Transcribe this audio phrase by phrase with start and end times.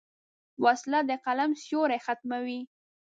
[0.63, 2.59] وسله د قلم سیوری ختموي